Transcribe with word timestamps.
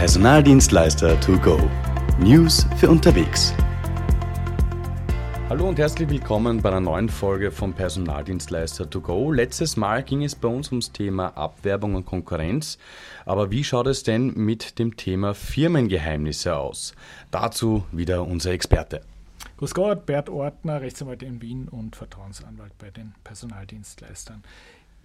Personaldienstleister 0.00 1.20
to 1.20 1.38
go. 1.40 1.60
News 2.18 2.66
für 2.78 2.88
unterwegs. 2.88 3.52
Hallo 5.50 5.68
und 5.68 5.78
herzlich 5.78 6.08
willkommen 6.08 6.62
bei 6.62 6.70
einer 6.70 6.80
neuen 6.80 7.10
Folge 7.10 7.52
vom 7.52 7.74
Personaldienstleister 7.74 8.88
to 8.88 9.02
go. 9.02 9.30
Letztes 9.30 9.76
Mal 9.76 10.02
ging 10.02 10.24
es 10.24 10.34
bei 10.34 10.48
uns 10.48 10.70
ums 10.70 10.90
Thema 10.92 11.36
Abwerbung 11.36 11.96
und 11.96 12.06
Konkurrenz. 12.06 12.78
Aber 13.26 13.50
wie 13.50 13.62
schaut 13.62 13.88
es 13.88 14.02
denn 14.02 14.32
mit 14.36 14.78
dem 14.78 14.96
Thema 14.96 15.34
Firmengeheimnisse 15.34 16.56
aus? 16.56 16.94
Dazu 17.30 17.84
wieder 17.92 18.26
unser 18.26 18.52
Experte. 18.52 19.02
Grüß 19.58 19.74
Gott, 19.74 20.06
Bert 20.06 20.30
Ortner, 20.30 20.80
Rechtsanwalt 20.80 21.22
in 21.22 21.42
Wien 21.42 21.68
und 21.68 21.94
Vertrauensanwalt 21.94 22.72
bei 22.78 22.90
den 22.90 23.12
Personaldienstleistern. 23.22 24.44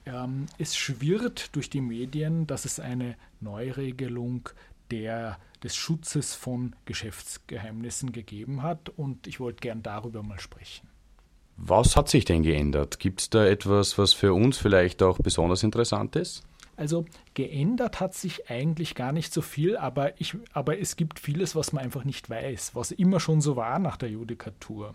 Ähm, 0.05 0.45
es 0.57 0.77
schwirrt 0.77 1.53
durch 1.53 1.69
die 1.69 1.81
Medien, 1.81 2.47
dass 2.47 2.63
es 2.63 2.79
eine 2.79 3.15
Neuregelung 3.41 4.49
der, 4.91 5.37
des 5.63 5.75
Schutzes 5.75 6.35
von 6.35 6.75
Geschäftsgeheimnissen 6.85 8.11
gegeben 8.11 8.63
hat 8.63 8.89
und 8.89 9.27
ich 9.27 9.39
wollte 9.39 9.61
gern 9.61 9.83
darüber 9.83 10.23
mal 10.23 10.39
sprechen. 10.39 10.87
Was 11.57 11.95
hat 11.95 12.09
sich 12.09 12.25
denn 12.25 12.43
geändert? 12.43 12.99
Gibt 12.99 13.21
es 13.21 13.29
da 13.29 13.45
etwas, 13.45 13.97
was 13.97 14.13
für 14.13 14.33
uns 14.33 14.57
vielleicht 14.57 15.01
auch 15.01 15.17
besonders 15.19 15.63
interessant 15.63 16.15
ist? 16.15 16.43
Also 16.77 17.05
geändert 17.33 18.01
hat 18.01 18.13
sich 18.13 18.49
eigentlich 18.49 18.95
gar 18.95 19.13
nicht 19.13 19.31
so 19.33 19.41
viel, 19.41 19.77
aber, 19.77 20.19
ich, 20.19 20.35
aber 20.51 20.77
es 20.79 20.97
gibt 20.97 21.19
vieles, 21.19 21.55
was 21.55 21.71
man 21.71 21.85
einfach 21.85 22.03
nicht 22.03 22.29
weiß, 22.29 22.75
was 22.75 22.91
immer 22.91 23.21
schon 23.21 23.39
so 23.39 23.55
war 23.55 23.79
nach 23.79 23.95
der 23.95 24.09
Judikatur. 24.09 24.91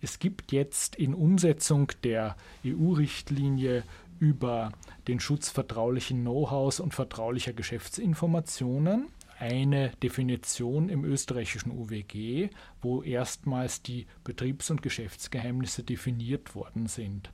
Es 0.00 0.18
gibt 0.20 0.52
jetzt 0.52 0.96
in 0.96 1.12
Umsetzung 1.12 1.92
der 2.04 2.36
EU-Richtlinie 2.64 3.82
über 4.20 4.70
den 5.08 5.18
Schutz 5.18 5.50
vertraulichen 5.50 6.20
Know-hows 6.20 6.78
und 6.78 6.94
vertraulicher 6.94 7.52
Geschäftsinformationen 7.52 9.08
eine 9.40 9.90
Definition 10.02 10.90
im 10.90 11.04
österreichischen 11.04 11.72
UWG, 11.72 12.50
wo 12.82 13.02
erstmals 13.02 13.82
die 13.82 14.06
Betriebs- 14.22 14.70
und 14.70 14.82
Geschäftsgeheimnisse 14.82 15.82
definiert 15.82 16.54
worden 16.54 16.86
sind. 16.86 17.30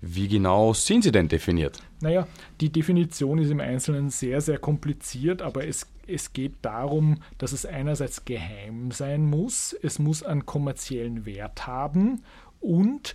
Wie 0.00 0.28
genau 0.28 0.74
sind 0.74 1.02
sie 1.02 1.12
denn 1.12 1.28
definiert? 1.28 1.80
Naja, 2.00 2.26
die 2.60 2.70
Definition 2.70 3.38
ist 3.38 3.50
im 3.50 3.60
Einzelnen 3.60 4.10
sehr, 4.10 4.40
sehr 4.40 4.58
kompliziert, 4.58 5.40
aber 5.40 5.66
es, 5.66 5.86
es 6.06 6.32
geht 6.32 6.56
darum, 6.60 7.22
dass 7.38 7.52
es 7.52 7.64
einerseits 7.64 8.24
geheim 8.24 8.90
sein 8.90 9.24
muss, 9.24 9.74
es 9.82 9.98
muss 9.98 10.22
einen 10.22 10.44
kommerziellen 10.44 11.24
Wert 11.24 11.66
haben 11.66 12.22
und 12.60 13.14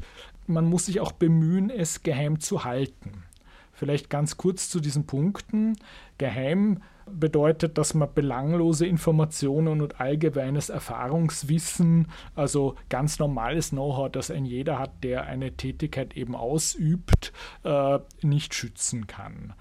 man 0.49 0.65
muss 0.65 0.87
sich 0.87 0.99
auch 0.99 1.11
bemühen, 1.11 1.69
es 1.69 2.03
geheim 2.03 2.39
zu 2.39 2.63
halten. 2.63 3.23
Vielleicht 3.71 4.09
ganz 4.09 4.35
kurz 4.35 4.69
zu 4.69 4.81
diesen 4.81 5.05
Punkten. 5.05 5.77
Geheim 6.17 6.81
bedeutet, 7.05 7.77
dass 7.77 7.93
man 7.93 8.13
belanglose 8.13 8.85
Informationen 8.85 9.81
und 9.81 9.99
allgemeines 9.99 10.69
Erfahrungswissen, 10.69 12.07
also 12.35 12.75
ganz 12.89 13.19
normales 13.19 13.69
Know-how, 13.69 14.11
das 14.11 14.31
ein 14.31 14.45
jeder 14.45 14.79
hat, 14.79 15.03
der 15.03 15.23
eine 15.23 15.53
Tätigkeit 15.53 16.15
eben 16.17 16.35
ausübt, 16.35 17.31
äh, 17.63 17.99
nicht 18.21 18.53
schützen 18.53 19.07
kann 19.07 19.53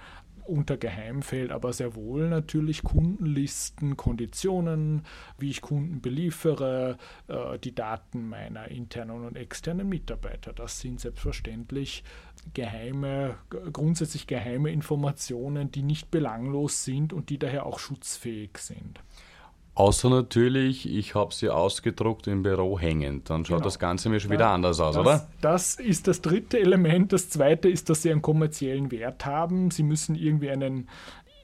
unter 0.48 0.76
Geheim 0.76 1.22
fällt 1.22 1.52
aber 1.52 1.72
sehr 1.72 1.94
wohl 1.94 2.28
natürlich 2.28 2.82
Kundenlisten, 2.82 3.96
Konditionen, 3.96 5.02
wie 5.38 5.50
ich 5.50 5.60
Kunden 5.60 6.00
beliefere, 6.00 6.96
äh, 7.28 7.58
die 7.58 7.74
Daten 7.74 8.28
meiner 8.28 8.68
internen 8.68 9.24
und 9.24 9.36
externen 9.36 9.88
Mitarbeiter. 9.88 10.52
Das 10.52 10.80
sind 10.80 11.00
selbstverständlich 11.00 12.02
geheime, 12.54 13.36
grundsätzlich 13.72 14.26
geheime 14.26 14.70
Informationen, 14.70 15.70
die 15.70 15.82
nicht 15.82 16.10
belanglos 16.10 16.84
sind 16.84 17.12
und 17.12 17.30
die 17.30 17.38
daher 17.38 17.66
auch 17.66 17.78
schutzfähig 17.78 18.58
sind. 18.58 19.00
Außer 19.78 20.10
natürlich, 20.10 20.92
ich 20.92 21.14
habe 21.14 21.32
sie 21.32 21.50
ausgedruckt 21.50 22.26
im 22.26 22.42
Büro 22.42 22.80
hängend. 22.80 23.30
Dann 23.30 23.44
schaut 23.44 23.58
genau. 23.58 23.64
das 23.64 23.78
Ganze 23.78 24.08
mir 24.08 24.18
schon 24.18 24.32
wieder 24.32 24.48
anders 24.48 24.80
aus, 24.80 24.96
das, 24.96 25.00
oder? 25.00 25.28
Das 25.40 25.76
ist 25.76 26.08
das 26.08 26.20
dritte 26.20 26.58
Element. 26.58 27.12
Das 27.12 27.30
zweite 27.30 27.68
ist, 27.68 27.88
dass 27.88 28.02
sie 28.02 28.10
einen 28.10 28.20
kommerziellen 28.20 28.90
Wert 28.90 29.24
haben. 29.24 29.70
Sie 29.70 29.84
müssen 29.84 30.16
irgendwie 30.16 30.50
einen 30.50 30.88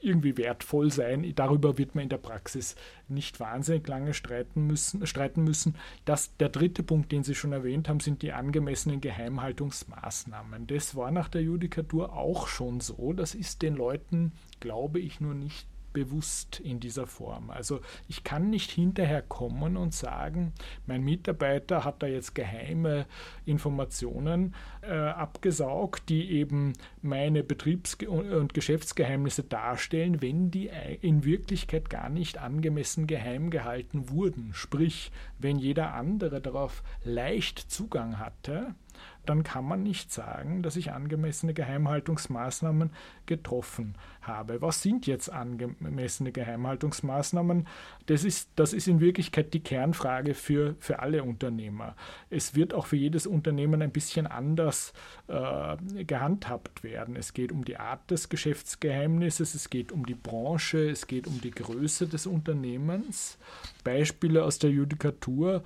irgendwie 0.01 0.37
wertvoll 0.37 0.91
sein. 0.91 1.31
Darüber 1.33 1.77
wird 1.77 1.95
man 1.95 2.03
in 2.03 2.09
der 2.09 2.17
Praxis 2.17 2.75
nicht 3.07 3.39
wahnsinnig 3.39 3.87
lange 3.87 4.13
streiten 4.13 4.67
müssen. 4.67 5.07
Streiten 5.07 5.45
müssen. 5.45 5.77
Das, 6.03 6.35
der 6.35 6.49
dritte 6.49 6.83
Punkt, 6.83 7.13
den 7.13 7.23
Sie 7.23 7.35
schon 7.35 7.53
erwähnt 7.53 7.87
haben, 7.87 8.01
sind 8.01 8.21
die 8.21 8.33
angemessenen 8.33 8.99
Geheimhaltungsmaßnahmen. 8.99 10.67
Das 10.67 10.93
war 10.93 11.09
nach 11.09 11.29
der 11.29 11.41
Judikatur 11.41 12.11
auch 12.11 12.47
schon 12.47 12.81
so. 12.81 13.13
Das 13.13 13.33
ist 13.33 13.61
den 13.61 13.77
Leuten, 13.77 14.33
glaube 14.59 14.99
ich, 14.99 15.21
nur 15.21 15.35
nicht 15.35 15.65
bewusst 15.95 16.59
in 16.59 16.81
dieser 16.81 17.07
Form. 17.07 17.49
Also 17.49 17.79
ich 18.09 18.25
kann 18.25 18.49
nicht 18.49 18.69
hinterher 18.69 19.21
kommen 19.21 19.77
und 19.77 19.93
sagen, 19.93 20.51
mein 20.85 21.03
Mitarbeiter 21.03 21.85
hat 21.85 22.03
da 22.03 22.07
jetzt 22.07 22.35
geheime 22.35 23.05
Informationen 23.45 24.53
äh, 24.81 24.91
abgesaugt, 24.91 26.09
die 26.09 26.31
eben 26.31 26.73
meine 27.01 27.43
Betriebs- 27.43 27.95
und 27.95 28.53
Geschäftsgeheimnisse 28.53 29.43
darstellen, 29.43 30.21
wenn 30.21 30.51
die 30.51 30.69
in 30.99 31.23
Wirklichkeit 31.23 31.89
gar 31.89 32.09
nicht 32.09 32.39
angemessen 32.39 33.07
geheim 33.07 33.49
gehalten 33.49 34.09
wurden. 34.09 34.53
Sprich, 34.53 35.13
wenn 35.39 35.57
jeder 35.57 35.93
andere 35.93 36.41
darauf 36.41 36.83
leicht 37.05 37.59
Zugang 37.71 38.19
hatte, 38.19 38.75
dann 39.25 39.43
kann 39.43 39.65
man 39.65 39.83
nicht 39.83 40.11
sagen, 40.11 40.61
dass 40.61 40.75
ich 40.75 40.91
angemessene 40.91 41.53
Geheimhaltungsmaßnahmen 41.53 42.91
getroffen 43.25 43.95
habe. 44.21 44.61
Was 44.61 44.81
sind 44.81 45.07
jetzt 45.07 45.31
angemessene 45.31 46.31
Geheimhaltungsmaßnahmen? 46.31 47.67
Das 48.05 48.23
ist, 48.23 48.49
das 48.55 48.73
ist 48.73 48.87
in 48.87 48.99
Wirklichkeit 48.99 49.53
die 49.53 49.61
Kernfrage 49.61 50.33
für, 50.33 50.75
für 50.79 50.99
alle 50.99 51.23
Unternehmer. 51.23 51.95
Es 52.29 52.55
wird 52.55 52.73
auch 52.73 52.85
für 52.85 52.97
jedes 52.97 53.27
Unternehmen 53.27 53.81
ein 53.81 53.91
bisschen 53.91 54.27
anders 54.27 54.93
äh, 55.27 56.03
gehandhabt 56.03 56.83
werden. 56.83 57.15
Es 57.15 57.33
geht 57.33 57.51
um 57.51 57.65
die 57.65 57.77
Art 57.77 58.11
des 58.11 58.29
Geschäftsgeheimnisses, 58.29 59.55
es 59.55 59.69
geht 59.69 59.91
um 59.91 60.05
die 60.05 60.15
Branche, 60.15 60.89
es 60.89 61.07
geht 61.07 61.27
um 61.27 61.41
die 61.41 61.51
Größe 61.51 62.07
des 62.07 62.27
Unternehmens. 62.27 63.37
Beispiele 63.83 64.43
aus 64.43 64.59
der 64.59 64.71
Judikatur 64.71 65.63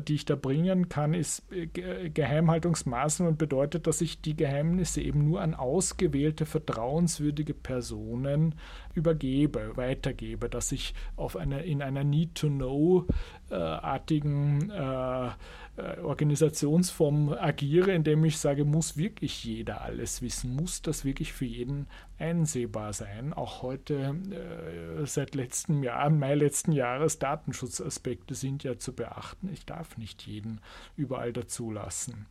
die 0.00 0.14
ich 0.14 0.24
da 0.24 0.36
bringen 0.36 0.88
kann, 0.88 1.12
ist 1.12 1.42
äh, 1.52 1.66
Geheimhaltungsmaßnahmen 2.08 3.36
bedeutet, 3.36 3.86
dass 3.86 4.00
ich 4.00 4.22
die 4.22 4.34
Geheimnisse 4.34 5.02
eben 5.02 5.22
nur 5.24 5.42
an 5.42 5.54
ausgewählte, 5.54 6.46
vertrauenswürdige 6.46 7.52
Personen 7.52 8.54
übergebe, 8.94 9.76
weitergebe, 9.76 10.48
dass 10.48 10.72
ich 10.72 10.94
auf 11.16 11.36
eine, 11.36 11.62
in 11.64 11.82
einer 11.82 12.04
Need-to-Know-artigen 12.04 14.70
äh, 14.70 15.28
äh, 15.76 16.00
Organisationsform 16.00 17.32
agiere, 17.32 17.92
indem 17.92 18.24
ich 18.24 18.38
sage, 18.38 18.64
muss 18.64 18.96
wirklich 18.96 19.44
jeder 19.44 19.82
alles 19.82 20.22
wissen, 20.22 20.54
muss 20.54 20.82
das 20.82 21.04
wirklich 21.04 21.32
für 21.32 21.44
jeden 21.44 21.86
einsehbar 22.18 22.92
sein. 22.92 23.32
Auch 23.32 23.62
heute, 23.62 24.16
äh, 24.30 25.06
seit 25.06 25.34
letztem 25.34 25.82
Jahr, 25.82 26.08
Mai 26.10 26.34
letzten 26.34 26.72
Jahres, 26.72 27.18
Datenschutzaspekte 27.18 28.34
sind 28.34 28.64
ja 28.64 28.78
zu 28.78 28.94
beachten. 28.94 29.50
Ich 29.52 29.66
darf 29.66 29.98
nicht 29.98 30.26
jeden 30.26 30.60
überall 30.96 31.32
dazulassen 31.32 32.26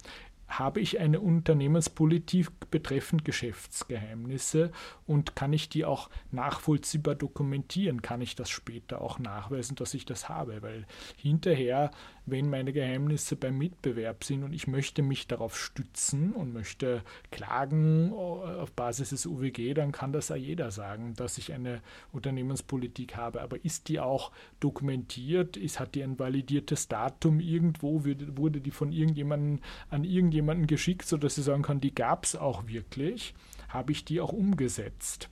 habe 0.47 0.79
ich 0.79 0.99
eine 0.99 1.19
Unternehmenspolitik 1.19 2.49
betreffend 2.69 3.25
Geschäftsgeheimnisse 3.25 4.71
und 5.07 5.35
kann 5.35 5.53
ich 5.53 5.69
die 5.69 5.85
auch 5.85 6.09
nachvollziehbar 6.31 7.15
dokumentieren? 7.15 8.01
Kann 8.01 8.21
ich 8.21 8.35
das 8.35 8.49
später 8.49 9.01
auch 9.01 9.17
nachweisen, 9.17 9.75
dass 9.75 9.93
ich 9.93 10.05
das 10.05 10.29
habe? 10.29 10.61
Weil 10.61 10.85
hinterher, 11.17 11.91
wenn 12.25 12.49
meine 12.49 12.73
Geheimnisse 12.73 13.35
beim 13.35 13.57
Mitbewerb 13.57 14.23
sind 14.23 14.43
und 14.43 14.53
ich 14.53 14.67
möchte 14.67 15.01
mich 15.01 15.27
darauf 15.27 15.57
stützen 15.57 16.31
und 16.33 16.53
möchte 16.53 17.03
klagen 17.31 18.13
auf 18.13 18.71
Basis 18.71 19.09
des 19.09 19.25
UWG, 19.25 19.73
dann 19.73 19.91
kann 19.91 20.13
das 20.13 20.29
ja 20.29 20.35
jeder 20.35 20.71
sagen, 20.71 21.13
dass 21.15 21.37
ich 21.37 21.53
eine 21.53 21.81
Unternehmenspolitik 22.11 23.15
habe. 23.15 23.41
Aber 23.41 23.63
ist 23.63 23.89
die 23.89 23.99
auch 23.99 24.31
dokumentiert? 24.59 25.57
Ist, 25.57 25.79
hat 25.79 25.95
die 25.95 26.03
ein 26.03 26.17
validiertes 26.17 26.87
Datum 26.87 27.39
irgendwo? 27.39 28.05
Wurde 28.05 28.61
die 28.61 28.71
von 28.71 28.91
irgendjemandem 28.91 29.59
an 29.89 30.03
irgendjemanden 30.03 30.45
jemanden 30.45 30.67
geschickt, 30.67 31.07
sodass 31.07 31.35
sie 31.35 31.41
sagen 31.41 31.63
kann, 31.63 31.81
die 31.81 31.93
gab 31.93 32.25
es 32.25 32.35
auch 32.35 32.67
wirklich, 32.67 33.33
habe 33.69 33.91
ich 33.91 34.05
die 34.05 34.21
auch 34.21 34.31
umgesetzt. 34.31 35.29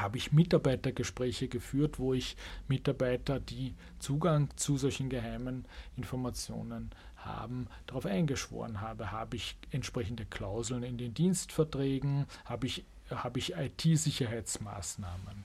Habe 0.00 0.18
ich 0.18 0.32
Mitarbeitergespräche 0.32 1.48
geführt, 1.48 1.98
wo 1.98 2.14
ich 2.14 2.36
Mitarbeiter, 2.68 3.40
die 3.40 3.74
Zugang 3.98 4.48
zu 4.56 4.76
solchen 4.76 5.08
geheimen 5.08 5.64
Informationen 5.96 6.90
haben, 7.16 7.66
darauf 7.86 8.06
eingeschworen 8.06 8.80
habe. 8.80 9.12
Habe 9.12 9.36
ich 9.36 9.56
entsprechende 9.70 10.24
Klauseln 10.24 10.82
in 10.82 10.98
den 10.98 11.14
Dienstverträgen? 11.14 12.26
Habe 12.44 12.66
ich, 12.66 12.84
habe 13.10 13.38
ich 13.38 13.54
IT-Sicherheitsmaßnahmen? 13.56 15.44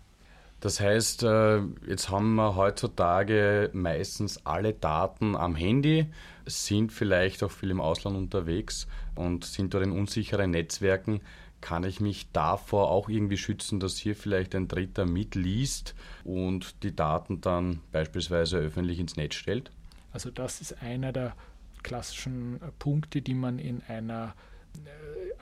Das 0.63 0.79
heißt, 0.79 1.23
äh, 1.23 1.59
jetzt 1.87 2.09
haben 2.09 2.35
wir 2.35 2.55
heutzutage 2.55 3.69
meistens 3.73 4.45
alle 4.45 4.71
Daten 4.71 5.35
am 5.35 5.55
Handy, 5.55 6.05
sind 6.45 6.93
vielleicht 6.93 7.43
auch 7.43 7.51
viel 7.51 7.69
im 7.69 7.81
Ausland 7.81 8.15
unterwegs 8.15 8.87
und 9.13 9.43
sind 9.43 9.73
dort 9.73 9.83
in 9.83 9.91
unsicheren 9.91 10.51
Netzwerken. 10.51 11.19
Kann 11.63 11.85
ich 11.85 12.01
mich 12.01 12.29
davor 12.33 12.91
auch 12.91 13.07
irgendwie 13.07 13.37
schützen, 13.37 13.79
dass 13.79 13.95
hier 13.95 14.17
vielleicht 14.17 14.53
ein 14.53 14.67
Dritter 14.67 15.05
mitliest 15.05 15.95
und 16.25 16.83
die 16.83 16.93
Daten 16.93 17.39
dann 17.39 17.79
beispielsweise 17.93 18.57
öffentlich 18.57 18.99
ins 18.99 19.15
Netz 19.15 19.35
stellt? 19.35 19.71
Also 20.11 20.29
das 20.29 20.59
ist 20.59 20.83
einer 20.83 21.13
der 21.13 21.37
klassischen 21.81 22.61
äh, 22.61 22.65
Punkte, 22.79 23.21
die 23.21 23.33
man 23.33 23.59
in 23.59 23.81
einer 23.87 24.35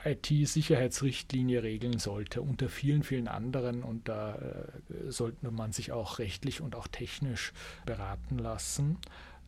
äh, 0.04 0.12
IT-Sicherheitsrichtlinie 0.12 1.64
regeln 1.64 1.98
sollte, 1.98 2.40
unter 2.40 2.68
vielen, 2.68 3.02
vielen 3.02 3.26
anderen. 3.26 3.82
Und 3.82 4.08
da 4.08 4.36
äh, 4.36 5.10
sollte 5.10 5.50
man 5.50 5.72
sich 5.72 5.90
auch 5.90 6.20
rechtlich 6.20 6.60
und 6.60 6.76
auch 6.76 6.86
technisch 6.86 7.52
beraten 7.84 8.38
lassen. 8.38 8.96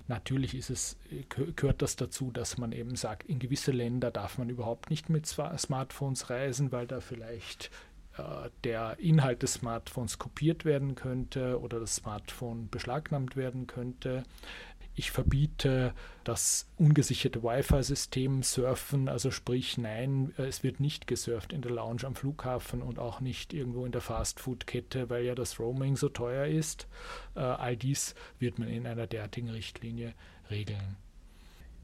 Natürlich 0.06 0.54
ist 0.54 0.70
es, 0.70 0.96
gehört 1.56 1.80
das 1.80 1.96
dazu, 1.96 2.30
dass 2.30 2.58
man 2.58 2.72
eben 2.72 2.94
sagt, 2.94 3.28
in 3.28 3.38
gewisse 3.38 3.72
Länder 3.72 4.10
darf 4.10 4.36
man 4.36 4.50
überhaupt 4.50 4.90
nicht 4.90 5.08
mit 5.08 5.26
Smartphones 5.26 6.28
reisen, 6.28 6.72
weil 6.72 6.86
da 6.86 7.00
vielleicht 7.00 7.70
äh, 8.18 8.50
der 8.64 8.98
Inhalt 8.98 9.42
des 9.42 9.54
Smartphones 9.54 10.18
kopiert 10.18 10.64
werden 10.64 10.94
könnte 10.94 11.58
oder 11.60 11.80
das 11.80 11.96
Smartphone 11.96 12.68
beschlagnahmt 12.68 13.34
werden 13.34 13.66
könnte. 13.66 14.24
Ich 14.96 15.10
verbiete 15.10 15.92
das 16.22 16.68
ungesicherte 16.76 17.42
Wi-Fi-System 17.42 18.42
surfen, 18.42 19.08
also 19.08 19.30
sprich, 19.30 19.76
nein, 19.76 20.32
es 20.36 20.62
wird 20.62 20.78
nicht 20.78 21.06
gesurft 21.06 21.52
in 21.52 21.62
der 21.62 21.72
Lounge 21.72 22.04
am 22.04 22.14
Flughafen 22.14 22.80
und 22.80 22.98
auch 22.98 23.20
nicht 23.20 23.52
irgendwo 23.52 23.84
in 23.84 23.92
der 23.92 24.00
Fastfood-Kette, 24.00 25.10
weil 25.10 25.24
ja 25.24 25.34
das 25.34 25.58
Roaming 25.58 25.96
so 25.96 26.08
teuer 26.08 26.46
ist. 26.46 26.86
Äh, 27.34 27.40
all 27.40 27.76
dies 27.76 28.14
wird 28.38 28.58
man 28.58 28.68
in 28.68 28.86
einer 28.86 29.06
derartigen 29.06 29.50
Richtlinie 29.50 30.14
regeln. 30.48 30.96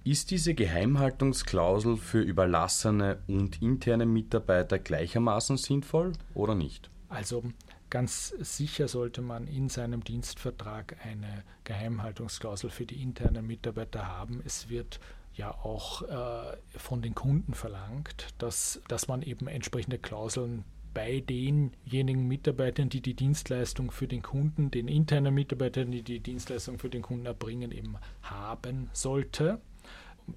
Ist 0.02 0.30
diese 0.30 0.54
Geheimhaltungsklausel 0.54 1.98
für 1.98 2.20
überlassene 2.20 3.18
und 3.26 3.60
interne 3.60 4.06
Mitarbeiter 4.06 4.78
gleichermaßen 4.78 5.58
sinnvoll 5.58 6.12
oder 6.32 6.54
nicht? 6.54 6.90
Also 7.10 7.42
Ganz 7.90 8.28
sicher 8.38 8.86
sollte 8.86 9.20
man 9.20 9.48
in 9.48 9.68
seinem 9.68 10.04
Dienstvertrag 10.04 10.96
eine 11.04 11.42
Geheimhaltungsklausel 11.64 12.70
für 12.70 12.86
die 12.86 13.02
internen 13.02 13.46
Mitarbeiter 13.46 14.06
haben. 14.06 14.40
Es 14.44 14.68
wird 14.68 15.00
ja 15.34 15.50
auch 15.52 16.02
äh, 16.02 16.56
von 16.76 17.02
den 17.02 17.16
Kunden 17.16 17.52
verlangt, 17.54 18.28
dass, 18.38 18.80
dass 18.86 19.08
man 19.08 19.22
eben 19.22 19.48
entsprechende 19.48 19.98
Klauseln 19.98 20.64
bei 20.94 21.20
denjenigen 21.20 22.26
Mitarbeitern, 22.26 22.88
die 22.88 23.00
die 23.00 23.14
Dienstleistung 23.14 23.90
für 23.90 24.08
den 24.08 24.22
Kunden, 24.22 24.70
den 24.70 24.88
internen 24.88 25.34
Mitarbeitern, 25.34 25.90
die 25.90 26.02
die 26.02 26.20
Dienstleistung 26.20 26.78
für 26.78 26.90
den 26.90 27.02
Kunden 27.02 27.26
erbringen, 27.26 27.72
eben 27.72 27.96
haben 28.22 28.88
sollte. 28.92 29.60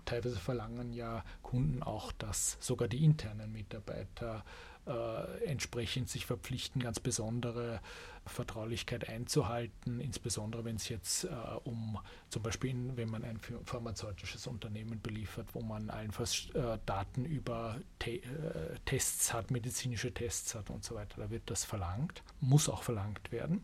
Teilweise 0.06 0.38
verlangen 0.38 0.94
ja 0.94 1.24
Kunden 1.42 1.84
auch, 1.84 2.12
dass 2.14 2.58
sogar 2.60 2.88
die 2.88 3.04
internen 3.04 3.52
Mitarbeiter 3.52 4.44
äh, 4.88 5.46
entsprechend 5.46 6.10
sich 6.10 6.26
verpflichten, 6.26 6.82
ganz 6.82 7.00
besondere 7.00 7.80
Vertraulichkeit 8.26 9.10
einzuhalten, 9.10 10.00
insbesondere 10.00 10.64
wenn 10.64 10.78
es 10.78 10.88
jetzt 10.90 11.26
äh, 11.26 11.30
um 11.64 12.00
zum 12.30 12.42
Beispiel, 12.42 12.76
wenn 12.96 13.10
man 13.10 13.24
ein 13.24 13.40
pharmazeutisches 13.66 14.48
Unternehmen 14.48 15.02
beliefert, 15.02 15.48
wo 15.54 15.62
man 15.62 15.90
allenfalls 15.90 16.50
äh, 16.54 16.78
Daten 16.86 17.26
über 17.26 17.80
Te 18.00 18.12
äh, 18.12 18.80
Tests 18.86 19.34
hat, 19.34 19.52
medizinische 19.52 20.14
Tests 20.14 20.56
hat 20.56 20.70
und 20.70 20.84
so 20.84 20.96
weiter. 20.96 21.16
Da 21.18 21.30
wird 21.30 21.44
das 21.50 21.66
verlangt, 21.66 22.24
muss 22.40 22.70
auch 22.70 22.84
verlangt 22.84 23.32
werden. 23.32 23.64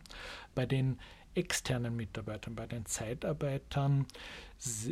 Bei 0.54 0.66
den 0.66 0.98
externen 1.34 1.96
Mitarbeitern, 1.96 2.54
bei 2.54 2.66
den 2.66 2.86
Zeitarbeitern 2.86 4.06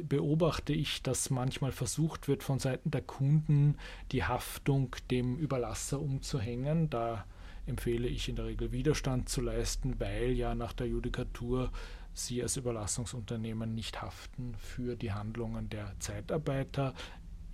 beobachte 0.05 0.73
ich, 0.73 1.03
dass 1.03 1.31
manchmal 1.31 1.73
versucht 1.73 2.29
wird, 2.29 2.43
von 2.43 2.59
Seiten 2.59 2.91
der 2.91 3.03
Kunden 3.03 3.77
die 4.13 4.25
Haftung 4.25 4.95
dem 5.11 5.37
Überlasser 5.37 6.01
umzuhängen. 6.01 6.89
Da 6.91 7.27
empfehle 7.67 8.09
ich 8.09 8.29
in 8.29 8.37
der 8.37 8.47
Regel 8.47 8.73
Widerstand 8.73 9.29
zu 9.29 9.41
leisten, 9.41 10.01
weil 10.01 10.33
ja 10.33 10.55
nach 10.55 10.73
der 10.73 10.87
Judikatur 10.87 11.71
sie 12.15 12.43
als 12.43 12.57
Überlassungsunternehmen 12.57 13.75
nicht 13.75 14.01
haften 14.01 14.55
für 14.59 14.97
die 14.97 15.13
Handlungen 15.13 15.69
der 15.69 15.95
Zeitarbeiter. 15.99 16.95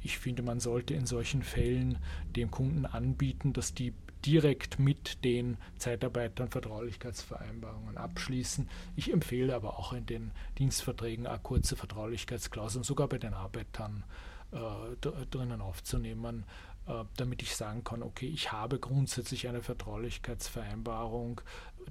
Ich 0.00 0.18
finde, 0.18 0.42
man 0.42 0.60
sollte 0.60 0.94
in 0.94 1.06
solchen 1.06 1.42
Fällen 1.42 1.98
dem 2.36 2.50
Kunden 2.50 2.86
anbieten, 2.86 3.52
dass 3.52 3.74
die 3.74 3.92
direkt 4.24 4.78
mit 4.78 5.24
den 5.24 5.58
Zeitarbeitern 5.78 6.48
Vertraulichkeitsvereinbarungen 6.48 7.96
abschließen. 7.96 8.68
Ich 8.96 9.12
empfehle 9.12 9.54
aber 9.54 9.78
auch 9.78 9.92
in 9.92 10.06
den 10.06 10.30
Dienstverträgen 10.58 11.26
eine 11.26 11.38
kurze 11.38 11.76
Vertraulichkeitsklauseln, 11.76 12.84
sogar 12.84 13.08
bei 13.08 13.18
den 13.18 13.34
Arbeitern 13.34 14.04
äh, 14.52 14.96
drinnen 15.30 15.60
aufzunehmen, 15.60 16.44
äh, 16.86 17.04
damit 17.16 17.42
ich 17.42 17.56
sagen 17.56 17.84
kann, 17.84 18.02
okay, 18.02 18.26
ich 18.26 18.52
habe 18.52 18.78
grundsätzlich 18.78 19.48
eine 19.48 19.62
Vertraulichkeitsvereinbarung. 19.62 21.40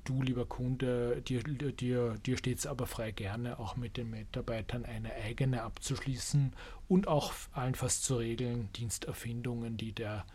Du, 0.06 0.21
lieber 0.24 0.45
Kunde, 0.45 1.21
dir, 1.21 1.44
dir, 1.44 2.15
dir 2.18 2.38
steht 2.38 2.57
es 2.57 2.65
aber 2.65 2.88
frei 2.88 3.12
gerne, 3.12 3.59
auch 3.59 3.75
mit 3.75 3.97
den 3.97 4.09
Mitarbeitern 4.09 4.86
eine 4.86 5.13
eigene 5.13 5.62
abzuschließen 5.62 6.53
und 6.88 7.07
auch 7.07 7.33
allenfalls 7.51 8.01
zu 8.01 8.15
regeln, 8.15 8.69
Diensterfindungen, 8.74 9.77
die 9.77 9.91
der 9.91 10.25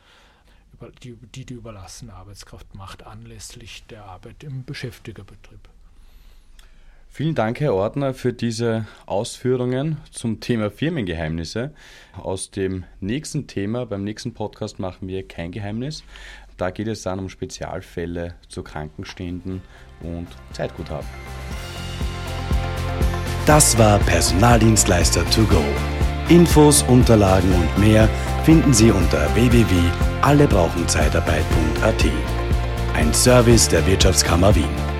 die, 1.03 1.17
die 1.35 1.45
die 1.45 1.55
überlassene 1.55 2.13
Arbeitskraft 2.13 2.75
macht, 2.75 3.07
anlässlich 3.07 3.85
der 3.87 4.05
Arbeit 4.05 4.45
im 4.45 4.65
Beschäftigerbetrieb. 4.65 5.61
Vielen 7.11 7.35
Dank, 7.35 7.59
Herr 7.61 7.75
Ordner, 7.75 8.15
für 8.15 8.33
diese 8.33 8.87
Ausführungen 9.07 9.97
zum 10.13 10.41
Thema 10.41 10.71
Firmengeheimnisse. 10.71 11.73
Aus 12.17 12.51
dem 12.51 12.85
nächsten 13.01 13.47
Thema, 13.47 13.87
beim 13.87 14.05
nächsten 14.05 14.35
Podcast 14.35 14.79
machen 14.79 15.09
wir 15.09 15.27
kein 15.27 15.51
Geheimnis. 15.51 16.05
Da 16.57 16.71
geht 16.71 16.89
es 16.89 17.03
dann 17.03 17.19
um 17.19 17.29
Spezialfälle 17.29 18.35
zu 18.49 18.63
Krankenständen 18.63 19.63
und 20.03 20.29
Zeitguthaben. 20.53 21.09
Das 23.47 23.79
war 23.79 23.99
Personaldienstleister 24.01 25.25
to 25.31 25.45
go. 25.45 25.65
Infos, 26.29 26.83
Unterlagen 26.83 27.53
und 27.55 27.79
mehr 27.79 28.09
finden 28.45 28.75
Sie 28.75 28.91
unter 28.91 29.35
www.allebrauchenzeitarbeit.at. 30.23 32.05
Ein 32.95 33.15
Service 33.15 33.69
der 33.69 33.87
Wirtschaftskammer 33.87 34.55
Wien. 34.55 34.98